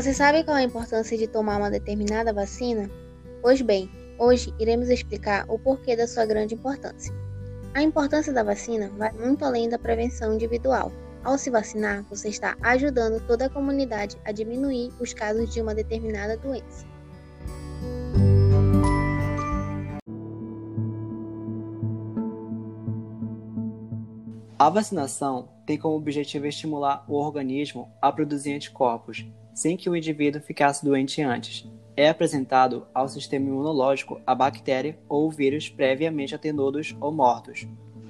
Você 0.00 0.14
sabe 0.14 0.42
qual 0.44 0.56
a 0.56 0.62
importância 0.62 1.14
de 1.18 1.26
tomar 1.26 1.58
uma 1.58 1.70
determinada 1.70 2.32
vacina? 2.32 2.90
Pois 3.42 3.60
bem, 3.60 3.90
hoje 4.18 4.50
iremos 4.58 4.88
explicar 4.88 5.44
o 5.46 5.58
porquê 5.58 5.94
da 5.94 6.08
sua 6.08 6.24
grande 6.24 6.54
importância. 6.54 7.14
A 7.74 7.82
importância 7.82 8.32
da 8.32 8.42
vacina 8.42 8.88
vai 8.96 9.12
muito 9.12 9.44
além 9.44 9.68
da 9.68 9.78
prevenção 9.78 10.32
individual. 10.32 10.90
Ao 11.22 11.36
se 11.36 11.50
vacinar, 11.50 12.02
você 12.08 12.30
está 12.30 12.56
ajudando 12.62 13.22
toda 13.26 13.44
a 13.44 13.50
comunidade 13.50 14.16
a 14.24 14.32
diminuir 14.32 14.90
os 14.98 15.12
casos 15.12 15.52
de 15.52 15.60
uma 15.60 15.74
determinada 15.74 16.34
doença. 16.38 16.86
A 24.58 24.70
vacinação 24.70 25.46
tem 25.70 25.78
como 25.78 25.94
objetivo 25.94 26.48
estimular 26.48 27.04
o 27.06 27.14
organismo 27.14 27.92
a 28.02 28.10
produzir 28.10 28.54
anticorpos, 28.54 29.24
sem 29.54 29.76
que 29.76 29.88
o 29.88 29.94
indivíduo 29.94 30.42
ficasse 30.42 30.84
doente 30.84 31.22
antes. 31.22 31.64
É 31.96 32.08
apresentado 32.08 32.88
ao 32.92 33.06
sistema 33.06 33.46
imunológico 33.46 34.20
a 34.26 34.34
bactéria 34.34 34.98
ou 35.08 35.30
vírus 35.30 35.68
previamente 35.68 36.34
atenuados 36.34 36.96
ou 37.00 37.12
mortos. 37.12 37.68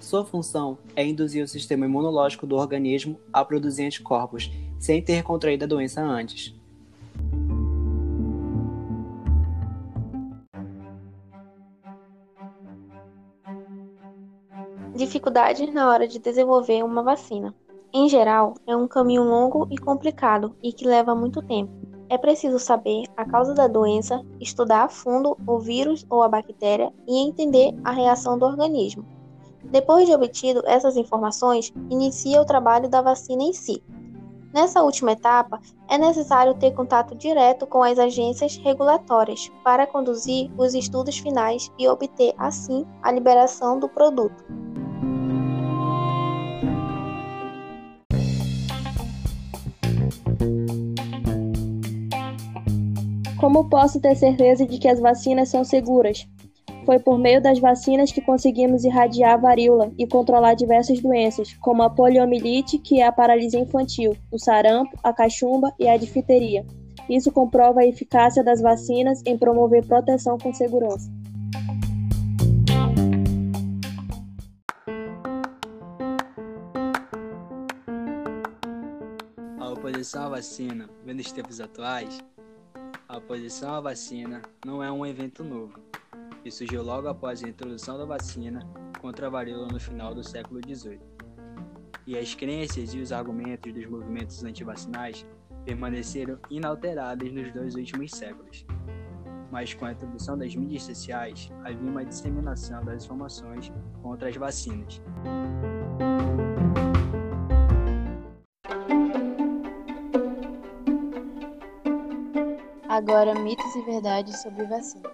Sua 0.00 0.24
função 0.24 0.78
é 0.96 1.04
induzir 1.04 1.44
o 1.44 1.48
sistema 1.48 1.84
imunológico 1.84 2.46
do 2.46 2.56
organismo 2.56 3.20
a 3.30 3.44
produzir 3.44 3.84
anticorpos, 3.84 4.50
sem 4.78 5.02
ter 5.02 5.22
contraído 5.22 5.64
a 5.64 5.68
doença 5.68 6.00
antes. 6.00 6.58
Dificuldades 14.94 15.72
na 15.72 15.88
hora 15.88 16.06
de 16.06 16.18
desenvolver 16.18 16.84
uma 16.84 17.02
vacina. 17.02 17.54
Em 17.94 18.10
geral, 18.10 18.54
é 18.66 18.76
um 18.76 18.86
caminho 18.86 19.24
longo 19.24 19.66
e 19.70 19.78
complicado 19.78 20.54
e 20.62 20.70
que 20.70 20.86
leva 20.86 21.14
muito 21.14 21.40
tempo. 21.40 21.72
É 22.10 22.18
preciso 22.18 22.58
saber 22.58 23.04
a 23.16 23.24
causa 23.24 23.54
da 23.54 23.66
doença, 23.66 24.22
estudar 24.38 24.84
a 24.84 24.88
fundo 24.90 25.34
o 25.46 25.58
vírus 25.58 26.04
ou 26.10 26.22
a 26.22 26.28
bactéria 26.28 26.92
e 27.08 27.26
entender 27.26 27.74
a 27.82 27.90
reação 27.90 28.38
do 28.38 28.44
organismo. 28.44 29.02
Depois 29.64 30.06
de 30.06 30.14
obtido 30.14 30.62
essas 30.66 30.94
informações, 30.98 31.72
inicia 31.88 32.42
o 32.42 32.44
trabalho 32.44 32.88
da 32.90 33.00
vacina 33.00 33.42
em 33.42 33.54
si. 33.54 33.82
Nessa 34.52 34.82
última 34.82 35.12
etapa, 35.12 35.58
é 35.88 35.96
necessário 35.96 36.52
ter 36.52 36.72
contato 36.72 37.14
direto 37.14 37.66
com 37.66 37.82
as 37.82 37.98
agências 37.98 38.56
regulatórias 38.56 39.50
para 39.64 39.86
conduzir 39.86 40.50
os 40.58 40.74
estudos 40.74 41.16
finais 41.16 41.72
e 41.78 41.88
obter, 41.88 42.34
assim, 42.36 42.84
a 43.02 43.10
liberação 43.10 43.78
do 43.78 43.88
produto. 43.88 44.44
Como 53.42 53.68
posso 53.68 54.00
ter 54.00 54.14
certeza 54.14 54.64
de 54.64 54.78
que 54.78 54.86
as 54.86 55.00
vacinas 55.00 55.48
são 55.48 55.64
seguras? 55.64 56.28
Foi 56.86 57.00
por 57.00 57.18
meio 57.18 57.42
das 57.42 57.58
vacinas 57.58 58.12
que 58.12 58.20
conseguimos 58.20 58.84
irradiar 58.84 59.34
a 59.34 59.36
varíola 59.36 59.92
e 59.98 60.06
controlar 60.06 60.54
diversas 60.54 61.00
doenças, 61.00 61.52
como 61.54 61.82
a 61.82 61.90
poliomielite, 61.90 62.78
que 62.78 63.00
é 63.00 63.04
a 63.04 63.10
paralisia 63.10 63.58
infantil, 63.58 64.16
o 64.30 64.38
sarampo, 64.38 64.96
a 65.02 65.12
cachumba 65.12 65.74
e 65.76 65.88
a 65.88 65.96
difteria. 65.96 66.64
Isso 67.10 67.32
comprova 67.32 67.80
a 67.80 67.84
eficácia 67.84 68.44
das 68.44 68.60
vacinas 68.60 69.20
em 69.26 69.36
promover 69.36 69.84
proteção 69.84 70.38
com 70.38 70.54
segurança. 70.54 71.10
A 79.58 79.68
oposição 79.68 80.26
à 80.26 80.28
vacina, 80.28 80.88
nos 81.04 81.32
tempos 81.32 81.60
atuais, 81.60 82.22
a 83.12 83.18
oposição 83.18 83.74
à 83.74 83.80
vacina 83.80 84.40
não 84.64 84.82
é 84.82 84.90
um 84.90 85.04
evento 85.04 85.44
novo, 85.44 85.78
e 86.42 86.50
surgiu 86.50 86.82
logo 86.82 87.08
após 87.08 87.44
a 87.44 87.48
introdução 87.48 87.98
da 87.98 88.06
vacina 88.06 88.66
contra 89.02 89.26
a 89.26 89.30
varíola 89.30 89.68
no 89.68 89.78
final 89.78 90.14
do 90.14 90.24
século 90.24 90.60
XVIII. 90.66 90.98
E 92.06 92.16
as 92.16 92.34
crenças 92.34 92.94
e 92.94 93.00
os 93.00 93.12
argumentos 93.12 93.70
dos 93.70 93.84
movimentos 93.84 94.42
antivacinais 94.42 95.26
permaneceram 95.66 96.38
inalterados 96.48 97.30
nos 97.30 97.52
dois 97.52 97.74
últimos 97.74 98.12
séculos. 98.12 98.64
Mas 99.50 99.74
com 99.74 99.84
a 99.84 99.92
introdução 99.92 100.38
das 100.38 100.56
mídias 100.56 100.84
sociais, 100.84 101.52
havia 101.64 101.90
uma 101.90 102.06
disseminação 102.06 102.82
das 102.82 103.04
informações 103.04 103.70
contra 104.02 104.30
as 104.30 104.36
vacinas. 104.36 105.02
Agora, 112.92 113.34
mitos 113.34 113.74
e 113.74 113.80
verdades 113.80 114.42
sobre 114.42 114.66
vacinas. 114.66 115.10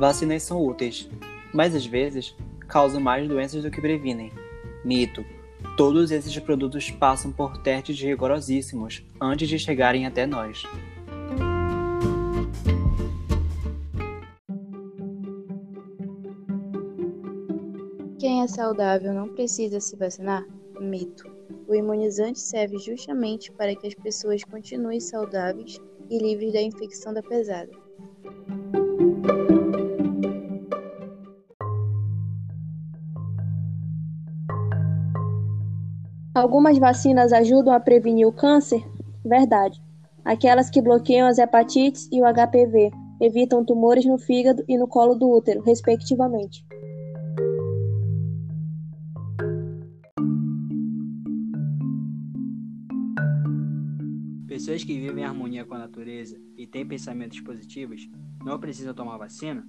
Vacinas 0.00 0.42
são 0.42 0.64
úteis, 0.64 1.06
mas 1.52 1.74
às 1.74 1.84
vezes 1.84 2.34
causam 2.66 2.98
mais 2.98 3.28
doenças 3.28 3.62
do 3.62 3.70
que 3.70 3.82
previnem. 3.82 4.32
Mito: 4.82 5.22
todos 5.76 6.10
esses 6.10 6.38
produtos 6.38 6.90
passam 6.90 7.30
por 7.30 7.58
testes 7.58 8.00
rigorosíssimos 8.00 9.04
antes 9.20 9.46
de 9.46 9.58
chegarem 9.58 10.06
até 10.06 10.24
nós. 10.24 10.62
É 18.44 18.46
saudável 18.46 19.14
não 19.14 19.26
precisa 19.26 19.80
se 19.80 19.96
vacinar? 19.96 20.46
Mito. 20.78 21.24
O 21.66 21.74
imunizante 21.74 22.38
serve 22.38 22.76
justamente 22.76 23.50
para 23.52 23.74
que 23.74 23.86
as 23.86 23.94
pessoas 23.94 24.44
continuem 24.44 25.00
saudáveis 25.00 25.80
e 26.10 26.18
livres 26.18 26.52
da 26.52 26.60
infecção 26.60 27.14
da 27.14 27.22
pesada. 27.22 27.70
Algumas 36.34 36.76
vacinas 36.76 37.32
ajudam 37.32 37.72
a 37.72 37.80
prevenir 37.80 38.26
o 38.26 38.32
câncer? 38.32 38.84
Verdade. 39.24 39.82
Aquelas 40.22 40.68
que 40.68 40.82
bloqueiam 40.82 41.26
as 41.26 41.38
hepatites 41.38 42.08
e 42.12 42.20
o 42.20 42.26
HPV 42.26 42.90
evitam 43.22 43.64
tumores 43.64 44.04
no 44.04 44.18
fígado 44.18 44.62
e 44.68 44.76
no 44.76 44.86
colo 44.86 45.14
do 45.14 45.30
útero, 45.30 45.62
respectivamente. 45.62 46.66
Pessoas 54.54 54.84
que 54.84 54.96
vivem 54.96 55.24
em 55.24 55.26
harmonia 55.26 55.64
com 55.64 55.74
a 55.74 55.78
natureza 55.78 56.40
e 56.56 56.64
têm 56.64 56.86
pensamentos 56.86 57.40
positivos 57.40 58.08
não 58.44 58.56
precisam 58.56 58.94
tomar 58.94 59.16
vacina? 59.16 59.66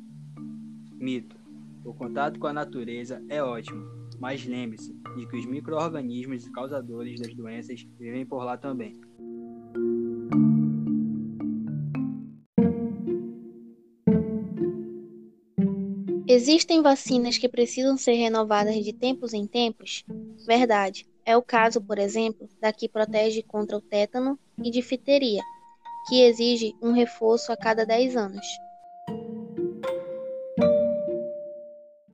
Mito: 0.94 1.36
o 1.84 1.92
contato 1.92 2.40
com 2.40 2.46
a 2.46 2.54
natureza 2.54 3.20
é 3.28 3.42
ótimo, 3.42 3.84
mas 4.20 4.46
lembre-se 4.46 4.94
de 5.18 5.26
que 5.26 5.38
os 5.38 5.46
micro-organismos 5.48 6.48
causadores 6.50 7.20
das 7.20 7.34
doenças 7.34 7.82
vivem 7.98 8.28
por 8.28 8.44
lá 8.44 8.60
também. 8.60 9.02
Existem 16.28 16.84
vacinas 16.84 17.40
que 17.40 17.50
precisam 17.50 17.98
ser 17.98 18.14
renovadas 18.14 18.76
de 18.86 18.94
tempos 18.94 19.34
em 19.34 19.48
tempos? 19.48 20.04
Verdade. 20.46 21.08
É 21.26 21.36
o 21.36 21.42
caso, 21.42 21.82
por 21.82 21.98
exemplo, 21.98 22.48
da 22.62 22.72
que 22.72 22.88
protege 22.88 23.42
contra 23.42 23.76
o 23.76 23.82
tétano 23.82 24.38
e 24.64 24.72
difteria, 24.72 25.42
que 26.08 26.22
exige 26.22 26.76
um 26.82 26.92
reforço 26.92 27.52
a 27.52 27.58
cada 27.58 27.86
10 27.86 28.16
anos. 28.16 28.46